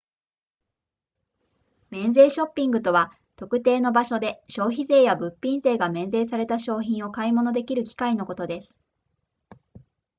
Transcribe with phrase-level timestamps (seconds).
[1.91, 8.79] 免税ショッピングとは特定の場所で消費税や物品税が免税された商品を買い物できる機会のことです